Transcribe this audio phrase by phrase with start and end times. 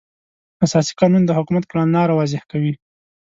[0.65, 2.73] اساسي قانون د حکومت کړنلاره واضح کوي.